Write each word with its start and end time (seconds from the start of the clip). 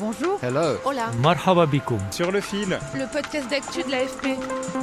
Bonjour. 0.00 0.38
Hello. 0.42 0.76
Hola. 0.84 1.10
Marhaba 1.22 1.66
bikoum. 1.66 1.98
Sur 2.10 2.32
le 2.32 2.40
fil, 2.40 2.78
Le 2.94 3.10
podcast 3.12 3.48
d'actu 3.48 3.82
de 3.84 3.90
l'AFP. 3.90 4.38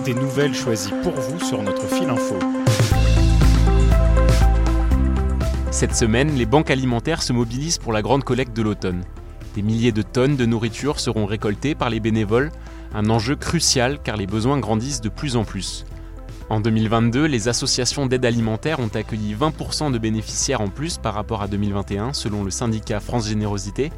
des 0.05 0.13
nouvelles 0.13 0.53
choisies 0.55 0.93
pour 1.03 1.13
vous 1.13 1.39
sur 1.39 1.61
notre 1.61 1.85
fil 1.87 2.09
info. 2.09 2.35
Cette 5.71 5.95
semaine, 5.95 6.35
les 6.35 6.45
banques 6.45 6.71
alimentaires 6.71 7.23
se 7.23 7.33
mobilisent 7.33 7.77
pour 7.77 7.91
la 7.93 8.01
grande 8.01 8.23
collecte 8.23 8.55
de 8.55 8.61
l'automne. 8.61 9.03
Des 9.55 9.61
milliers 9.61 9.91
de 9.91 10.01
tonnes 10.01 10.37
de 10.37 10.45
nourriture 10.45 10.99
seront 10.99 11.25
récoltées 11.25 11.75
par 11.75 11.89
les 11.89 11.99
bénévoles, 11.99 12.51
un 12.93 13.09
enjeu 13.09 13.35
crucial 13.35 13.99
car 14.01 14.15
les 14.15 14.27
besoins 14.27 14.59
grandissent 14.59 15.01
de 15.01 15.09
plus 15.09 15.35
en 15.35 15.43
plus. 15.43 15.85
En 16.49 16.59
2022, 16.59 17.25
les 17.25 17.47
associations 17.47 18.05
d'aide 18.05 18.25
alimentaire 18.25 18.79
ont 18.81 18.89
accueilli 18.93 19.33
20% 19.35 19.91
de 19.91 19.97
bénéficiaires 19.97 20.61
en 20.61 20.67
plus 20.67 20.97
par 20.97 21.13
rapport 21.13 21.41
à 21.41 21.47
2021 21.47 22.13
selon 22.13 22.43
le 22.43 22.51
syndicat 22.51 22.99
France 22.99 23.27
Générosité. 23.27 23.91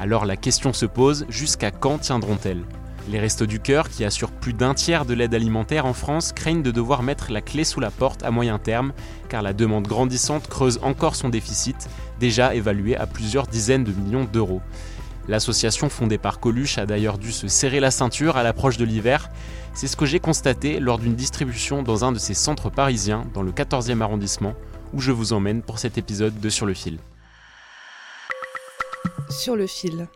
Alors 0.00 0.26
la 0.26 0.36
question 0.36 0.72
se 0.72 0.86
pose, 0.86 1.26
jusqu'à 1.28 1.70
quand 1.70 1.98
tiendront-elles? 1.98 2.64
Les 3.10 3.18
Restos 3.18 3.46
du 3.46 3.58
Cœur, 3.58 3.88
qui 3.88 4.04
assurent 4.04 4.30
plus 4.30 4.52
d'un 4.52 4.74
tiers 4.74 5.06
de 5.06 5.14
l'aide 5.14 5.34
alimentaire 5.34 5.86
en 5.86 5.94
France, 5.94 6.32
craignent 6.32 6.62
de 6.62 6.70
devoir 6.70 7.02
mettre 7.02 7.32
la 7.32 7.40
clé 7.40 7.64
sous 7.64 7.80
la 7.80 7.90
porte 7.90 8.22
à 8.22 8.30
moyen 8.30 8.58
terme, 8.58 8.92
car 9.28 9.42
la 9.42 9.54
demande 9.54 9.88
grandissante 9.88 10.46
creuse 10.46 10.78
encore 10.82 11.16
son 11.16 11.30
déficit, 11.30 11.88
déjà 12.20 12.54
évalué 12.54 12.96
à 12.96 13.06
plusieurs 13.06 13.46
dizaines 13.46 13.84
de 13.84 13.92
millions 13.92 14.28
d'euros. 14.30 14.60
L'association 15.26 15.88
fondée 15.88 16.18
par 16.18 16.38
Coluche 16.38 16.78
a 16.78 16.86
d'ailleurs 16.86 17.18
dû 17.18 17.32
se 17.32 17.48
serrer 17.48 17.80
la 17.80 17.90
ceinture 17.90 18.36
à 18.36 18.42
l'approche 18.42 18.76
de 18.76 18.84
l'hiver. 18.84 19.30
C'est 19.74 19.86
ce 19.86 19.96
que 19.96 20.06
j'ai 20.06 20.20
constaté 20.20 20.78
lors 20.78 20.98
d'une 20.98 21.14
distribution 21.14 21.82
dans 21.82 22.04
un 22.04 22.12
de 22.12 22.18
ses 22.18 22.34
centres 22.34 22.70
parisiens, 22.70 23.24
dans 23.34 23.42
le 23.42 23.52
14e 23.52 24.00
arrondissement, 24.00 24.54
où 24.92 25.00
je 25.00 25.12
vous 25.12 25.32
emmène 25.32 25.62
pour 25.62 25.78
cet 25.78 25.98
épisode 25.98 26.38
de 26.40 26.48
Sur 26.48 26.66
le 26.66 26.74
fil. 26.74 26.98
Sur 29.30 29.56
le 29.56 29.66
fil. 29.66 30.08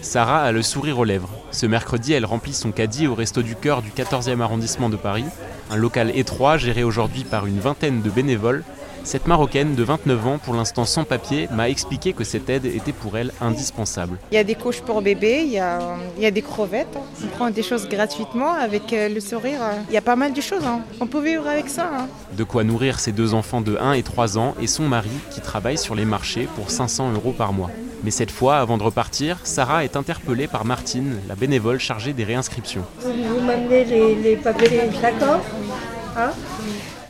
Sarah 0.00 0.42
a 0.42 0.52
le 0.52 0.62
sourire 0.62 0.98
aux 0.98 1.04
lèvres. 1.04 1.30
Ce 1.50 1.66
mercredi, 1.66 2.12
elle 2.12 2.26
remplit 2.26 2.52
son 2.52 2.72
caddie 2.72 3.06
au 3.06 3.14
Resto 3.14 3.42
du 3.42 3.56
Cœur 3.56 3.82
du 3.82 3.90
14e 3.90 4.40
arrondissement 4.40 4.90
de 4.90 4.96
Paris, 4.96 5.24
un 5.70 5.76
local 5.76 6.10
étroit 6.16 6.58
géré 6.58 6.84
aujourd'hui 6.84 7.24
par 7.24 7.46
une 7.46 7.60
vingtaine 7.60 8.02
de 8.02 8.10
bénévoles. 8.10 8.64
Cette 9.04 9.26
Marocaine 9.26 9.74
de 9.74 9.82
29 9.82 10.26
ans, 10.26 10.38
pour 10.38 10.54
l'instant 10.54 10.84
sans 10.84 11.04
papier, 11.04 11.48
m'a 11.50 11.68
expliqué 11.68 12.12
que 12.12 12.22
cette 12.24 12.48
aide 12.48 12.64
était 12.66 12.92
pour 12.92 13.16
elle 13.18 13.32
indispensable. 13.40 14.16
Il 14.30 14.36
y 14.36 14.38
a 14.38 14.44
des 14.44 14.54
couches 14.54 14.80
pour 14.80 15.02
bébé, 15.02 15.42
il 15.44 15.50
y 15.52 15.58
a, 15.58 15.78
il 16.16 16.22
y 16.22 16.26
a 16.26 16.30
des 16.30 16.42
crevettes. 16.42 16.96
On 17.22 17.26
prend 17.36 17.50
des 17.50 17.62
choses 17.62 17.88
gratuitement 17.88 18.52
avec 18.52 18.92
euh, 18.92 19.08
le 19.08 19.20
sourire. 19.20 19.58
Il 19.88 19.94
y 19.94 19.96
a 19.96 20.00
pas 20.02 20.16
mal 20.16 20.32
de 20.32 20.40
choses. 20.40 20.64
hein. 20.64 20.80
On 21.00 21.06
peut 21.06 21.20
vivre 21.22 21.46
avec 21.48 21.68
ça. 21.68 21.90
hein. 21.92 22.06
De 22.36 22.44
quoi 22.44 22.62
nourrir 22.64 23.00
ses 23.00 23.12
deux 23.12 23.34
enfants 23.34 23.60
de 23.60 23.76
1 23.76 23.94
et 23.94 24.02
3 24.02 24.38
ans 24.38 24.54
et 24.60 24.66
son 24.68 24.84
mari 24.88 25.10
qui 25.30 25.40
travaille 25.40 25.78
sur 25.78 25.94
les 25.94 26.04
marchés 26.04 26.48
pour 26.54 26.70
500 26.70 27.12
euros 27.12 27.32
par 27.36 27.52
mois. 27.52 27.70
Mais 28.04 28.10
cette 28.10 28.30
fois, 28.30 28.58
avant 28.58 28.78
de 28.78 28.82
repartir, 28.84 29.38
Sarah 29.44 29.84
est 29.84 29.96
interpellée 29.96 30.46
par 30.46 30.64
Martine, 30.64 31.18
la 31.28 31.34
bénévole 31.34 31.78
chargée 31.78 32.12
des 32.12 32.24
réinscriptions. 32.24 32.84
Vous 33.00 33.40
m'amenez 33.40 33.84
les, 33.84 34.14
les 34.14 34.36
papiers, 34.36 34.82
d'accord 35.00 35.40
Hein 36.16 36.30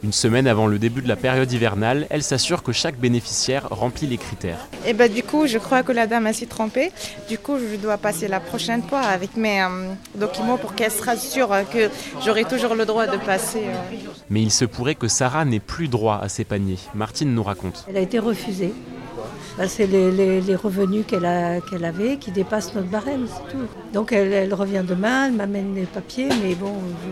Une 0.04 0.12
semaine 0.12 0.48
avant 0.48 0.66
le 0.66 0.80
début 0.80 1.00
de 1.00 1.06
la 1.06 1.14
période 1.14 1.52
hivernale, 1.52 2.08
elle 2.10 2.24
s'assure 2.24 2.64
que 2.64 2.72
chaque 2.72 2.98
bénéficiaire 2.98 3.68
remplit 3.70 4.08
les 4.08 4.18
critères. 4.18 4.66
Et 4.84 4.94
ben 4.94 5.10
du 5.10 5.22
coup, 5.22 5.46
je 5.46 5.58
crois 5.58 5.84
que 5.84 5.92
la 5.92 6.08
dame 6.08 6.26
a 6.26 6.32
s'y 6.32 6.48
trompée. 6.48 6.90
Du 7.28 7.38
coup, 7.38 7.56
je 7.58 7.76
dois 7.76 7.98
passer 7.98 8.26
la 8.26 8.40
prochaine 8.40 8.82
fois 8.82 8.98
avec 9.00 9.36
mes 9.36 9.62
euh, 9.62 9.92
documents 10.16 10.58
pour 10.58 10.74
qu'elle 10.74 10.90
se 10.90 11.04
rassure 11.04 11.52
euh, 11.52 11.62
que 11.62 11.88
j'aurai 12.24 12.42
toujours 12.44 12.74
le 12.74 12.84
droit 12.84 13.06
de 13.06 13.16
passer. 13.16 13.62
euh. 13.64 13.94
Mais 14.28 14.42
il 14.42 14.50
se 14.50 14.64
pourrait 14.64 14.96
que 14.96 15.06
Sarah 15.06 15.44
n'ait 15.44 15.60
plus 15.60 15.86
droit 15.86 16.18
à 16.20 16.28
ses 16.28 16.42
paniers. 16.44 16.78
Martine 16.96 17.32
nous 17.32 17.44
raconte. 17.44 17.84
Elle 17.88 17.96
a 17.96 18.00
été 18.00 18.18
refusée. 18.18 18.74
Bah, 19.58 19.68
c'est 19.68 19.86
les, 19.86 20.56
revenus 20.56 21.04
qu'elle 21.06 21.24
avait 21.26 22.16
qui 22.16 22.30
dépassent 22.30 22.74
notre 22.74 22.88
barème, 22.88 23.26
c'est 23.28 23.52
tout. 23.52 23.64
Donc 23.92 24.12
elle, 24.12 24.52
revient 24.54 24.82
demain, 24.86 25.26
elle 25.26 25.34
m'amène 25.34 25.74
les 25.74 25.84
papiers, 25.84 26.28
mais 26.42 26.54
bon, 26.54 26.72
je 27.04 27.10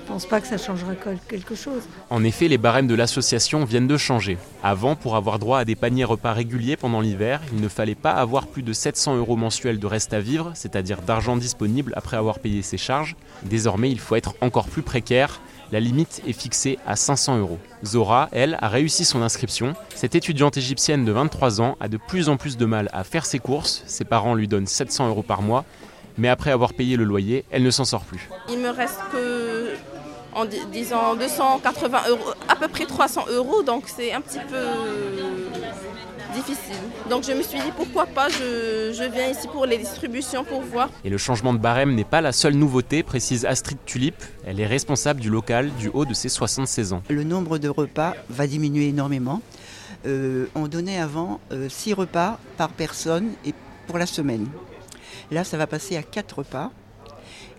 ne 0.00 0.06
pense 0.06 0.24
pas 0.24 0.40
que 0.40 0.46
ça 0.46 0.56
changera 0.56 0.92
quel- 0.94 1.18
quelque 1.28 1.54
chose. 1.54 1.82
En 2.08 2.24
effet, 2.24 2.48
les 2.48 2.56
barèmes 2.56 2.86
de 2.86 2.94
l'association 2.94 3.64
viennent 3.64 3.86
de 3.88 3.96
changer. 3.98 4.38
Avant, 4.62 4.96
pour 4.96 5.16
avoir 5.16 5.38
droit 5.38 5.58
à 5.58 5.64
des 5.66 5.74
paniers 5.76 6.04
repas 6.04 6.32
réguliers 6.32 6.76
pendant 6.78 7.00
l'hiver, 7.02 7.40
il 7.52 7.60
ne 7.60 7.68
fallait 7.68 7.94
pas 7.94 8.12
avoir 8.12 8.46
plus 8.46 8.62
de 8.62 8.72
700 8.72 9.16
euros 9.18 9.36
mensuels 9.36 9.78
de 9.78 9.86
reste 9.86 10.14
à 10.14 10.20
vivre, 10.20 10.52
c'est-à-dire 10.54 11.02
d'argent 11.02 11.36
disponible 11.36 11.92
après 11.96 12.16
avoir 12.16 12.38
payé 12.38 12.62
ses 12.62 12.78
charges. 12.78 13.16
Désormais, 13.42 13.90
il 13.90 14.00
faut 14.00 14.16
être 14.16 14.34
encore 14.40 14.66
plus 14.68 14.82
précaire. 14.82 15.40
La 15.72 15.80
limite 15.80 16.20
est 16.26 16.34
fixée 16.34 16.78
à 16.86 16.96
500 16.96 17.38
euros. 17.38 17.58
Zora, 17.84 18.28
elle, 18.32 18.58
a 18.60 18.68
réussi 18.68 19.06
son 19.06 19.22
inscription. 19.22 19.72
Cette 19.94 20.14
étudiante 20.14 20.58
égyptienne 20.58 21.04
de 21.06 21.12
23 21.12 21.62
ans 21.62 21.76
a 21.80 21.88
de 21.88 21.96
plus 21.96 22.28
en 22.28 22.36
plus 22.36 22.58
de 22.58 22.66
mal 22.66 22.90
à 22.92 23.04
faire 23.04 23.24
ses 23.24 23.38
courses. 23.38 23.82
Ses 23.86 24.04
parents 24.04 24.34
lui 24.34 24.48
donnent 24.48 24.66
700 24.66 25.08
euros 25.08 25.22
par 25.22 25.40
mois. 25.40 25.64
Mais 26.18 26.28
après 26.28 26.50
avoir 26.50 26.74
payé 26.74 26.96
le 26.96 27.04
loyer, 27.04 27.46
elle 27.50 27.62
ne 27.62 27.70
s'en 27.70 27.86
sort 27.86 28.04
plus. 28.04 28.28
Il 28.50 28.58
me 28.58 28.68
reste 28.68 28.98
que, 29.12 29.70
en 30.34 30.44
di- 30.44 30.60
disant 30.70 31.14
280 31.16 31.98
euros, 32.10 32.20
à 32.50 32.56
peu 32.56 32.68
près 32.68 32.84
300 32.84 33.24
euros, 33.30 33.62
donc 33.62 33.84
c'est 33.86 34.12
un 34.12 34.20
petit 34.20 34.40
peu 34.40 35.11
difficile. 36.32 36.76
Donc 37.08 37.24
je 37.24 37.32
me 37.32 37.42
suis 37.42 37.58
dit 37.58 37.72
pourquoi 37.76 38.06
pas, 38.06 38.28
je, 38.28 38.92
je 38.92 39.04
viens 39.12 39.28
ici 39.28 39.46
pour 39.48 39.66
les 39.66 39.78
distributions 39.78 40.44
pour 40.44 40.62
voir. 40.62 40.90
Et 41.04 41.10
le 41.10 41.18
changement 41.18 41.52
de 41.52 41.58
barème 41.58 41.94
n'est 41.94 42.04
pas 42.04 42.20
la 42.20 42.32
seule 42.32 42.54
nouveauté, 42.54 43.02
précise 43.02 43.44
Astrid 43.44 43.78
Tulip. 43.84 44.16
Elle 44.46 44.60
est 44.60 44.66
responsable 44.66 45.20
du 45.20 45.30
local 45.30 45.70
du 45.78 45.88
haut 45.92 46.04
de 46.04 46.14
ses 46.14 46.28
76 46.28 46.92
ans. 46.92 47.02
Le 47.08 47.24
nombre 47.24 47.58
de 47.58 47.68
repas 47.68 48.14
va 48.28 48.46
diminuer 48.46 48.88
énormément. 48.88 49.40
Euh, 50.06 50.46
on 50.54 50.66
donnait 50.66 50.98
avant 50.98 51.40
6 51.68 51.94
repas 51.94 52.38
par 52.56 52.70
personne 52.70 53.32
et 53.44 53.54
pour 53.86 53.98
la 53.98 54.06
semaine. 54.06 54.46
Là, 55.30 55.44
ça 55.44 55.56
va 55.56 55.66
passer 55.66 55.96
à 55.96 56.02
4 56.02 56.38
repas. 56.38 56.70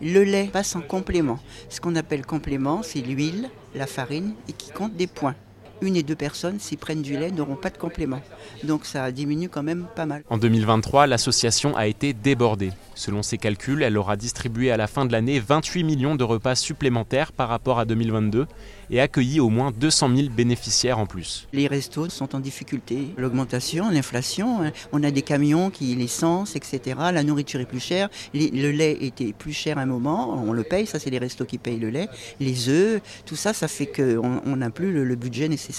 Le 0.02 0.24
lait 0.24 0.50
passe 0.52 0.76
en 0.76 0.82
complément. 0.82 1.40
Ce 1.70 1.80
qu'on 1.80 1.96
appelle 1.96 2.26
complément, 2.26 2.82
c'est 2.84 3.00
l'huile, 3.00 3.50
la 3.76 3.88
farine 3.88 4.34
et 4.50 4.54
qui 4.54 4.72
compte 4.72 4.96
des 4.96 5.08
points. 5.08 5.36
Une 5.84 5.98
et 5.98 6.04
deux 6.04 6.16
personnes, 6.16 6.62
s'ils 6.62 6.78
prennent 6.78 7.02
du 7.02 7.18
lait, 7.18 7.30
n'auront 7.30 7.58
pas 7.58 7.70
de 7.70 7.78
complément. 7.78 8.22
Donc 8.64 8.86
ça 8.86 9.12
diminue 9.12 9.50
quand 9.50 9.64
même 9.64 9.86
pas 9.98 10.06
mal. 10.06 10.24
En 10.30 10.38
2023, 10.38 11.08
l'association 11.08 11.76
a 11.76 11.88
été 11.88 12.14
débordée. 12.14 12.72
Selon 12.96 13.22
ses 13.22 13.38
calculs, 13.38 13.84
elle 13.84 13.98
aura 13.98 14.16
distribué 14.16 14.72
à 14.72 14.78
la 14.78 14.88
fin 14.88 15.04
de 15.04 15.12
l'année 15.12 15.42
28 15.42 15.84
millions 15.84 16.16
de 16.16 16.24
repas 16.24 16.56
supplémentaires 16.56 17.34
par 17.34 17.50
rapport 17.50 17.80
à 17.80 17.86
2022 17.86 18.48
et 18.92 19.02
accueilli 19.02 19.42
au 19.42 19.50
moins 19.50 19.72
200 19.72 20.16
000 20.16 20.30
bénéficiaires 20.30 21.00
en 21.00 21.06
plus. 21.06 21.50
Les 21.52 21.68
restos 21.68 22.10
sont 22.10 22.34
en 22.34 22.40
difficulté. 22.40 23.10
L'augmentation, 23.18 23.90
l'inflation, 23.90 24.64
hein, 24.64 24.72
on 24.94 25.04
a 25.04 25.12
des 25.12 25.24
camions 25.24 25.70
qui, 25.70 25.96
l'essence, 25.96 26.56
etc. 26.56 26.96
La 27.12 27.24
nourriture 27.24 27.60
est 27.60 27.66
plus 27.66 27.82
chère. 27.82 28.10
Le 28.34 28.72
lait 28.72 28.98
était 29.02 29.34
plus 29.34 29.54
cher 29.54 29.78
à 29.78 29.82
un 29.82 29.86
moment, 29.86 30.42
on 30.48 30.54
le 30.54 30.64
paye, 30.64 30.86
ça 30.86 31.00
c'est 31.00 31.10
les 31.10 31.18
restos 31.18 31.46
qui 31.46 31.58
payent 31.58 31.80
le 31.80 31.90
lait. 31.90 32.08
Les 32.40 32.70
œufs, 32.70 33.02
tout 33.26 33.36
ça, 33.36 33.52
ça 33.52 33.68
fait 33.68 33.88
qu'on 33.88 34.42
on 34.46 34.56
n'a 34.56 34.70
plus 34.70 34.94
le 34.94 35.16
budget 35.16 35.50
nécessaire 35.50 35.73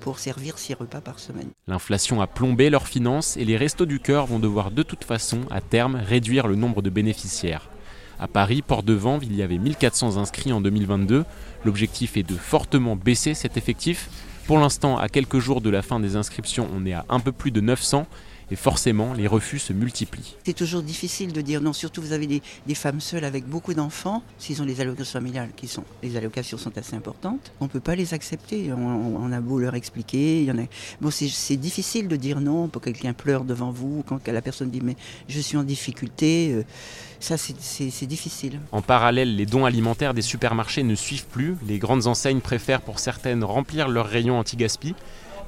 pour 0.00 0.18
servir 0.18 0.54
repas 0.78 1.00
par 1.00 1.18
semaine. 1.18 1.48
L'inflation 1.66 2.20
a 2.20 2.26
plombé 2.26 2.70
leurs 2.70 2.88
finances 2.88 3.36
et 3.36 3.44
les 3.44 3.56
restos 3.56 3.86
du 3.86 4.00
cœur 4.00 4.26
vont 4.26 4.38
devoir 4.38 4.70
de 4.70 4.82
toute 4.82 5.04
façon, 5.04 5.40
à 5.50 5.60
terme, 5.60 5.96
réduire 5.96 6.46
le 6.48 6.56
nombre 6.56 6.82
de 6.82 6.90
bénéficiaires. 6.90 7.68
À 8.20 8.26
Paris, 8.26 8.62
Port 8.62 8.82
de 8.82 8.94
Vanves, 8.94 9.24
il 9.24 9.34
y 9.36 9.42
avait 9.42 9.58
1400 9.58 10.16
inscrits 10.16 10.52
en 10.52 10.60
2022. 10.60 11.24
L'objectif 11.64 12.16
est 12.16 12.24
de 12.24 12.34
fortement 12.34 12.96
baisser 12.96 13.34
cet 13.34 13.56
effectif. 13.56 14.10
Pour 14.46 14.58
l'instant, 14.58 14.98
à 14.98 15.08
quelques 15.08 15.38
jours 15.38 15.60
de 15.60 15.70
la 15.70 15.82
fin 15.82 16.00
des 16.00 16.16
inscriptions, 16.16 16.68
on 16.74 16.84
est 16.84 16.94
à 16.94 17.04
un 17.08 17.20
peu 17.20 17.32
plus 17.32 17.50
de 17.50 17.60
900 17.60 18.06
et 18.50 18.56
forcément 18.56 19.12
les 19.12 19.26
refus 19.26 19.58
se 19.58 19.72
multiplient. 19.72 20.36
C'est 20.44 20.54
toujours 20.54 20.82
difficile 20.82 21.32
de 21.32 21.40
dire 21.40 21.60
non, 21.60 21.72
surtout 21.72 22.02
vous 22.02 22.12
avez 22.12 22.26
des, 22.26 22.42
des 22.66 22.74
femmes 22.74 23.00
seules 23.00 23.24
avec 23.24 23.46
beaucoup 23.46 23.74
d'enfants, 23.74 24.22
s'ils 24.38 24.62
ont 24.62 24.66
des 24.66 24.80
allocations 24.80 25.18
familiales, 25.18 25.50
qui 25.56 25.68
sont, 25.68 25.84
les 26.02 26.16
allocations 26.16 26.58
sont 26.58 26.76
assez 26.76 26.96
importantes, 26.96 27.52
on 27.60 27.64
ne 27.64 27.70
peut 27.70 27.80
pas 27.80 27.94
les 27.94 28.14
accepter, 28.14 28.72
on, 28.72 29.16
on, 29.16 29.32
a 29.32 29.40
beau 29.40 29.58
leur 29.58 29.74
expliquer, 29.74 30.40
il 30.40 30.44
y 30.46 30.50
en 30.50 30.58
a... 30.58 30.62
bon, 31.00 31.10
c'est 31.10 31.56
difficile 31.56 32.08
de 32.08 32.16
dire 32.16 32.40
non, 32.40 32.68
pour 32.68 32.82
quelqu'un 32.82 33.12
pleure 33.12 33.44
devant 33.44 33.70
vous, 33.70 34.04
quand 34.06 34.26
la 34.26 34.42
personne 34.42 34.70
dit 34.70 34.80
mais 34.82 34.96
je 35.28 35.40
suis 35.40 35.56
en 35.56 35.62
difficulté, 35.64 36.52
euh, 36.52 36.64
ça 37.20 37.36
c'est 37.36 38.06
difficile. 38.06 38.60
En 38.72 38.82
parallèle, 38.82 39.36
les 39.36 39.46
dons 39.46 39.64
alimentaires 39.64 40.14
des 40.14 40.22
supermarchés 40.22 40.82
ne 40.82 40.94
suivent 40.94 41.26
plus, 41.26 41.56
les 41.66 41.78
grandes 41.78 42.06
enseignes 42.06 42.40
préfèrent 42.40 42.80
pour 42.80 42.98
certaines 42.98 43.44
remplir 43.44 43.88
leurs 43.88 44.06
rayons 44.06 44.38
anti-gaspi, 44.38 44.94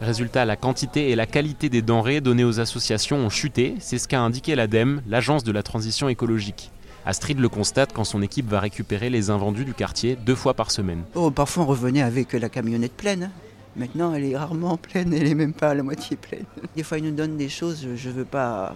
Résultat, 0.01 0.47
la 0.47 0.57
quantité 0.57 1.11
et 1.11 1.17
la 1.17 1.27
qualité 1.27 1.69
des 1.69 1.83
denrées 1.83 2.23
données 2.23 2.45
aux 2.45 2.59
associations 2.59 3.19
ont 3.19 3.29
chuté, 3.29 3.75
c'est 3.81 3.99
ce 3.99 4.09
qu'a 4.09 4.23
indiqué 4.23 4.55
l'ADEME, 4.55 5.03
l'agence 5.07 5.45
de 5.45 5.53
la 5.53 5.63
transition 5.63 6.09
écologique. 6.09 6.71
Astrid 7.05 7.39
le 7.39 7.49
constate 7.51 7.93
quand 7.93 8.05
son 8.05 8.23
équipe 8.23 8.49
va 8.49 8.61
récupérer 8.61 9.11
les 9.11 9.29
invendus 9.29 9.67
du 9.67 9.75
quartier 9.75 10.17
deux 10.17 10.35
fois 10.35 10.55
par 10.55 10.71
semaine. 10.71 11.03
Oh, 11.15 11.31
parfois 11.31 11.65
on 11.65 11.67
revenait 11.67 12.03
avec 12.03 12.33
la 12.33 12.49
camionnette 12.49 12.95
pleine. 12.95 13.25
Hein. 13.25 13.31
Maintenant, 13.77 14.15
elle 14.15 14.25
est 14.25 14.37
rarement 14.37 14.77
pleine, 14.77 15.13
elle 15.13 15.25
n'est 15.25 15.35
même 15.35 15.53
pas 15.53 15.71
à 15.71 15.75
la 15.75 15.83
moitié 15.83 16.17
pleine. 16.17 16.45
Des 16.77 16.83
fois, 16.83 16.99
ils 16.99 17.05
nous 17.05 17.13
donnent 17.13 17.37
des 17.37 17.49
choses, 17.49 17.87
je 17.95 18.09
ne 18.09 18.15
veux 18.15 18.25
pas 18.25 18.75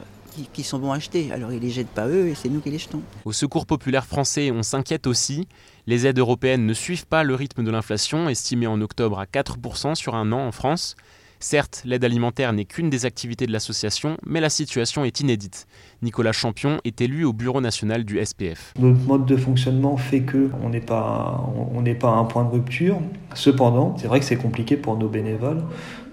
qui, 0.53 0.63
sont 0.63 0.79
bons 0.79 0.93
à 0.93 0.97
acheter. 0.97 1.31
Alors 1.33 1.53
ils 1.53 1.61
les 1.61 1.71
jettent 1.71 1.89
pas 1.89 2.09
eux 2.09 2.29
et 2.29 2.35
c'est 2.35 2.49
nous 2.49 2.61
qui 2.61 2.71
les 2.71 2.79
jetons. 2.79 3.03
Au 3.25 3.33
Secours 3.33 3.67
populaire 3.67 4.07
français, 4.07 4.51
on 4.51 4.63
s'inquiète 4.63 5.07
aussi. 5.07 5.47
Les 5.87 6.07
aides 6.07 6.19
européennes 6.19 6.67
ne 6.67 6.75
suivent 6.75 7.07
pas 7.07 7.25
le 7.25 7.35
rythme 7.35 7.63
de 7.63 7.71
l'inflation, 7.71 8.29
estimée 8.29 8.67
en 8.67 8.81
octobre 8.81 9.19
à 9.19 9.27
4% 9.27 9.95
sur 9.95 10.15
un 10.15 10.33
an 10.33 10.47
en 10.47 10.53
France. 10.53 10.97
Certes, 11.41 11.83
l'aide 11.85 12.05
alimentaire 12.05 12.55
n'est 12.55 12.65
qu'une 12.65 12.89
des 12.89 13.05
activités 13.05 13.47
de 13.47 13.53
l'association, 13.53 14.17
mais 14.25 14.41
la 14.41 14.49
situation 14.49 15.05
est 15.05 15.21
inédite. 15.21 15.67
Nicolas 16.01 16.33
Champion 16.33 16.81
est 16.85 17.03
élu 17.03 17.27
au 17.27 17.35
bureau 17.35 17.61
national 17.61 18.05
du 18.05 18.25
SPF. 18.25 18.73
Notre 18.79 19.01
mode 19.01 19.27
de 19.27 19.37
fonctionnement 19.37 19.99
fait 19.99 20.23
qu'on 20.23 20.71
n'est 20.71 20.81
pas, 20.81 21.45
on 21.75 21.85
pas 21.95 22.09
à 22.09 22.15
un 22.15 22.25
point 22.25 22.45
de 22.45 22.51
rupture. 22.51 22.99
Cependant, 23.35 23.95
c'est 23.99 24.07
vrai 24.07 24.21
que 24.21 24.25
c'est 24.25 24.39
compliqué 24.39 24.79
pour 24.79 24.97
nos 24.97 25.09
bénévoles 25.09 25.63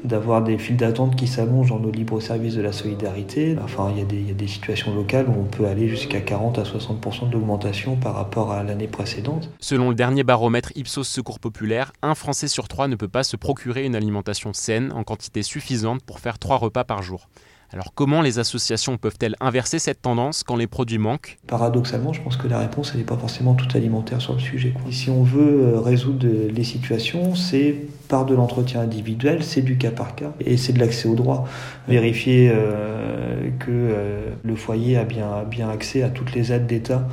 d'avoir 0.03 0.43
des 0.43 0.57
files 0.57 0.77
d'attente 0.77 1.15
qui 1.15 1.27
s'allongent 1.27 1.69
dans 1.69 1.79
nos 1.79 1.91
libres 1.91 2.21
services 2.21 2.55
de 2.55 2.61
la 2.61 2.71
solidarité. 2.71 3.57
Enfin, 3.63 3.91
il 3.93 3.99
y, 3.99 4.01
a 4.01 4.05
des, 4.05 4.17
il 4.17 4.27
y, 4.27 4.31
a 4.31 4.33
des, 4.33 4.47
situations 4.47 4.93
locales 4.93 5.27
où 5.29 5.33
on 5.39 5.45
peut 5.45 5.65
aller 5.65 5.87
jusqu'à 5.87 6.21
40 6.21 6.59
à 6.59 6.63
60% 6.63 7.29
d'augmentation 7.29 7.95
par 7.95 8.15
rapport 8.15 8.51
à 8.51 8.63
l'année 8.63 8.87
précédente. 8.87 9.49
Selon 9.59 9.89
le 9.89 9.95
dernier 9.95 10.23
baromètre 10.23 10.71
Ipsos 10.75 11.03
Secours 11.03 11.39
Populaire, 11.39 11.93
un 12.01 12.15
Français 12.15 12.47
sur 12.47 12.67
trois 12.67 12.87
ne 12.87 12.95
peut 12.95 13.07
pas 13.07 13.23
se 13.23 13.35
procurer 13.35 13.85
une 13.85 13.95
alimentation 13.95 14.53
saine 14.53 14.91
en 14.91 15.03
quantité 15.03 15.43
suffisante 15.43 16.03
pour 16.03 16.19
faire 16.19 16.39
trois 16.39 16.57
repas 16.57 16.83
par 16.83 17.01
jour. 17.01 17.27
Alors 17.73 17.93
comment 17.95 18.21
les 18.21 18.37
associations 18.37 18.97
peuvent-elles 18.97 19.35
inverser 19.39 19.79
cette 19.79 20.01
tendance 20.01 20.43
quand 20.43 20.57
les 20.57 20.67
produits 20.67 20.97
manquent? 20.97 21.37
Paradoxalement, 21.47 22.11
je 22.11 22.21
pense 22.21 22.35
que 22.35 22.47
la 22.47 22.59
réponse 22.59 22.93
n'est 22.95 23.03
pas 23.03 23.15
forcément 23.15 23.53
toute 23.53 23.73
alimentaire 23.75 24.19
sur 24.19 24.33
le 24.33 24.39
sujet. 24.39 24.73
si 24.89 25.09
on 25.09 25.23
veut 25.23 25.63
euh, 25.63 25.79
résoudre 25.79 26.27
les 26.27 26.63
situations, 26.65 27.33
c'est 27.33 27.75
par 28.09 28.25
de 28.25 28.35
l'entretien 28.35 28.81
individuel, 28.81 29.41
c'est 29.41 29.61
du 29.61 29.77
cas 29.77 29.91
par 29.91 30.15
cas 30.15 30.33
et 30.41 30.57
c'est 30.57 30.73
de 30.73 30.79
l'accès 30.79 31.07
au 31.07 31.15
droit. 31.15 31.47
Vérifier 31.87 32.51
euh, 32.53 33.49
que 33.59 33.69
euh, 33.69 34.29
le 34.43 34.55
foyer 34.57 34.97
a 34.97 35.05
bien, 35.05 35.43
bien 35.49 35.69
accès 35.69 36.03
à 36.03 36.09
toutes 36.09 36.33
les 36.33 36.51
aides 36.51 36.67
d'État 36.67 37.07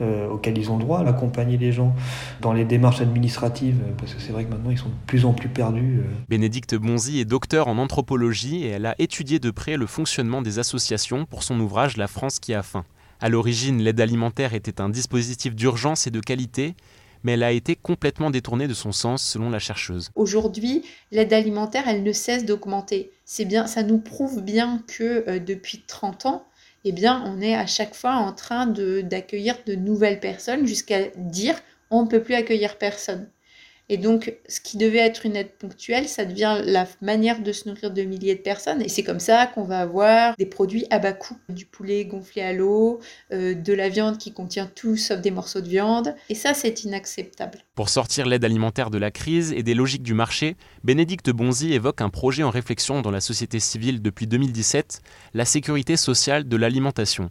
euh, 0.00 0.28
auxquels 0.28 0.56
ils 0.56 0.70
ont 0.70 0.78
droit, 0.78 1.00
accompagner 1.06 1.58
les 1.58 1.72
gens 1.72 1.94
dans 2.40 2.54
les 2.54 2.64
démarches 2.64 3.02
administratives, 3.02 3.80
euh, 3.82 3.92
parce 3.98 4.14
que 4.14 4.20
c'est 4.20 4.32
vrai 4.32 4.44
que 4.44 4.50
maintenant 4.50 4.70
ils 4.70 4.78
sont 4.78 4.88
de 4.88 4.94
plus 5.06 5.26
en 5.26 5.34
plus 5.34 5.48
perdus. 5.48 5.98
Euh. 6.00 6.10
Bénédicte 6.28 6.74
Bonzi 6.74 7.20
est 7.20 7.26
docteur 7.26 7.68
en 7.68 7.76
anthropologie 7.76 8.64
et 8.64 8.68
elle 8.68 8.86
a 8.86 8.94
étudié 8.98 9.38
de 9.38 9.50
près 9.50 9.76
le 9.76 9.86
fonctionnement 9.86 10.40
des 10.40 10.58
associations 10.58 11.26
pour 11.26 11.42
son 11.42 11.60
ouvrage 11.60 11.98
La 11.98 12.06
France 12.06 12.38
qui 12.38 12.54
a 12.54 12.62
faim. 12.62 12.84
À 13.20 13.28
l'origine, 13.28 13.82
l'aide 13.82 14.00
alimentaire 14.00 14.54
était 14.54 14.80
un 14.80 14.88
dispositif 14.88 15.54
d'urgence 15.54 16.06
et 16.06 16.10
de 16.10 16.20
qualité, 16.20 16.74
mais 17.22 17.32
elle 17.32 17.42
a 17.42 17.52
été 17.52 17.76
complètement 17.76 18.30
détournée 18.30 18.68
de 18.68 18.74
son 18.74 18.92
sens 18.92 19.22
selon 19.22 19.50
la 19.50 19.58
chercheuse. 19.58 20.10
Aujourd'hui, 20.14 20.82
l'aide 21.12 21.34
alimentaire, 21.34 21.84
elle 21.86 22.02
ne 22.02 22.12
cesse 22.12 22.46
d'augmenter. 22.46 23.10
C'est 23.26 23.44
bien, 23.44 23.66
ça 23.66 23.82
nous 23.82 23.98
prouve 23.98 24.40
bien 24.40 24.82
que 24.86 25.38
depuis 25.38 25.82
30 25.86 26.24
ans, 26.24 26.46
eh 26.84 26.92
bien, 26.92 27.22
on 27.26 27.40
est 27.40 27.54
à 27.54 27.66
chaque 27.66 27.94
fois 27.94 28.14
en 28.14 28.32
train 28.32 28.66
d'accueillir 28.66 29.56
de, 29.66 29.74
nouvelles 29.74 30.20
personnes 30.20 30.66
jusqu'à 30.66 31.08
dire 31.16 31.60
on 31.90 32.04
ne 32.04 32.08
peut 32.08 32.22
plus 32.22 32.34
accueillir 32.34 32.78
personne. 32.78 33.28
Et 33.92 33.96
donc, 33.96 34.36
ce 34.48 34.60
qui 34.60 34.76
devait 34.76 34.98
être 34.98 35.26
une 35.26 35.34
aide 35.34 35.50
ponctuelle, 35.50 36.06
ça 36.06 36.24
devient 36.24 36.60
la 36.64 36.86
manière 37.02 37.42
de 37.42 37.50
se 37.50 37.68
nourrir 37.68 37.90
de 37.90 38.02
milliers 38.02 38.36
de 38.36 38.40
personnes. 38.40 38.80
Et 38.80 38.88
c'est 38.88 39.02
comme 39.02 39.18
ça 39.18 39.46
qu'on 39.48 39.64
va 39.64 39.80
avoir 39.80 40.36
des 40.36 40.46
produits 40.46 40.86
à 40.90 41.00
bas 41.00 41.12
coût. 41.12 41.36
Du 41.48 41.66
poulet 41.66 42.04
gonflé 42.04 42.40
à 42.40 42.52
l'eau, 42.52 43.00
euh, 43.32 43.52
de 43.52 43.72
la 43.72 43.88
viande 43.88 44.16
qui 44.16 44.32
contient 44.32 44.70
tout 44.72 44.96
sauf 44.96 45.20
des 45.20 45.32
morceaux 45.32 45.60
de 45.60 45.68
viande. 45.68 46.14
Et 46.28 46.36
ça, 46.36 46.54
c'est 46.54 46.84
inacceptable. 46.84 47.58
Pour 47.74 47.88
sortir 47.88 48.26
l'aide 48.26 48.44
alimentaire 48.44 48.90
de 48.90 48.98
la 48.98 49.10
crise 49.10 49.52
et 49.52 49.64
des 49.64 49.74
logiques 49.74 50.04
du 50.04 50.14
marché, 50.14 50.56
Bénédicte 50.84 51.30
Bonzi 51.30 51.72
évoque 51.72 52.00
un 52.00 52.10
projet 52.10 52.44
en 52.44 52.50
réflexion 52.50 53.02
dans 53.02 53.10
la 53.10 53.20
société 53.20 53.58
civile 53.58 54.00
depuis 54.00 54.28
2017, 54.28 55.02
la 55.34 55.44
sécurité 55.44 55.96
sociale 55.96 56.46
de 56.46 56.56
l'alimentation 56.56 57.28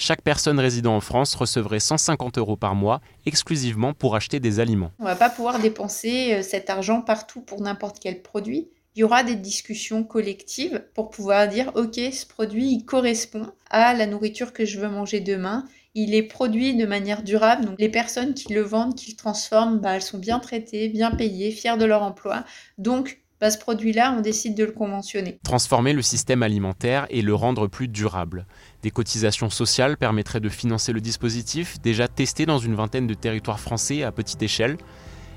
chaque 0.00 0.22
personne 0.22 0.58
résidant 0.58 0.96
en 0.96 1.00
France 1.00 1.34
recevrait 1.34 1.78
150 1.78 2.38
euros 2.38 2.56
par 2.56 2.74
mois 2.74 3.02
exclusivement 3.26 3.92
pour 3.92 4.16
acheter 4.16 4.40
des 4.40 4.58
aliments. 4.58 4.92
On 4.98 5.04
ne 5.04 5.08
va 5.08 5.14
pas 5.14 5.28
pouvoir 5.28 5.58
dépenser 5.58 6.34
euh, 6.34 6.42
cet 6.42 6.70
argent 6.70 7.02
partout 7.02 7.42
pour 7.42 7.60
n'importe 7.60 7.98
quel 8.00 8.22
produit. 8.22 8.70
Il 8.96 9.00
y 9.00 9.04
aura 9.04 9.22
des 9.22 9.36
discussions 9.36 10.02
collectives 10.02 10.82
pour 10.94 11.10
pouvoir 11.10 11.48
dire 11.48 11.70
ok, 11.74 12.00
ce 12.12 12.26
produit 12.26 12.72
il 12.72 12.84
correspond 12.84 13.46
à 13.68 13.94
la 13.94 14.06
nourriture 14.06 14.52
que 14.52 14.64
je 14.64 14.80
veux 14.80 14.88
manger 14.88 15.20
demain. 15.20 15.64
Il 15.94 16.14
est 16.14 16.22
produit 16.22 16.74
de 16.74 16.86
manière 16.86 17.22
durable, 17.22 17.66
donc 17.66 17.78
les 17.78 17.88
personnes 17.88 18.32
qui 18.34 18.52
le 18.54 18.62
vendent, 18.62 18.94
qui 18.94 19.10
le 19.10 19.16
transforment, 19.16 19.80
bah, 19.80 19.96
elles 19.96 20.02
sont 20.02 20.18
bien 20.18 20.38
traitées, 20.38 20.88
bien 20.88 21.10
payées, 21.10 21.50
fières 21.50 21.78
de 21.78 21.84
leur 21.84 22.02
emploi. 22.02 22.44
Donc 22.78 23.19
ce 23.48 23.56
produit-là, 23.56 24.14
on 24.18 24.20
décide 24.20 24.54
de 24.54 24.64
le 24.64 24.72
conventionner. 24.72 25.38
Transformer 25.42 25.94
le 25.94 26.02
système 26.02 26.42
alimentaire 26.42 27.06
et 27.08 27.22
le 27.22 27.34
rendre 27.34 27.68
plus 27.68 27.88
durable. 27.88 28.46
Des 28.82 28.90
cotisations 28.90 29.48
sociales 29.48 29.96
permettraient 29.96 30.40
de 30.40 30.50
financer 30.50 30.92
le 30.92 31.00
dispositif, 31.00 31.80
déjà 31.80 32.06
testé 32.06 32.44
dans 32.44 32.58
une 32.58 32.74
vingtaine 32.74 33.06
de 33.06 33.14
territoires 33.14 33.58
français 33.58 34.02
à 34.02 34.12
petite 34.12 34.42
échelle. 34.42 34.76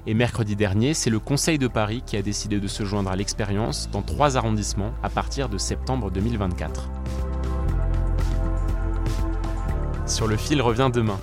Et 0.06 0.14
mercredi 0.14 0.58
dernier, 0.58 0.94
c'est 0.94 1.10
le 1.10 1.20
Conseil 1.20 1.58
de 1.58 1.68
Paris 1.68 2.04
qui 2.06 2.18
a 2.18 2.22
décidé 2.22 2.60
de 2.60 2.68
se 2.68 2.84
joindre 2.84 3.10
à 3.10 3.16
l'expérience 3.16 3.90
dans 3.90 4.02
trois 4.02 4.36
arrondissements 4.36 4.92
à 5.02 5.10
partir 5.10 5.48
de 5.48 5.58
septembre 5.58 6.12
2024. 6.12 6.90
Sur 10.06 10.28
le 10.28 10.36
fil 10.36 10.62
revient 10.62 10.92
demain. 10.94 11.20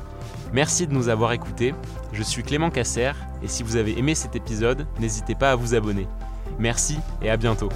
Merci 0.54 0.86
de 0.86 0.94
nous 0.94 1.10
avoir 1.10 1.32
écoutés. 1.32 1.74
Je 2.14 2.22
suis 2.22 2.42
Clément 2.42 2.70
Casser 2.70 3.12
et 3.42 3.48
si 3.48 3.62
vous 3.62 3.76
avez 3.76 3.98
aimé 3.98 4.14
cet 4.14 4.34
épisode, 4.34 4.86
n'hésitez 4.98 5.34
pas 5.34 5.52
à 5.52 5.56
vous 5.56 5.74
abonner. 5.74 6.08
Merci 6.60 6.98
et 7.22 7.30
à 7.30 7.36
bientôt. 7.36 7.70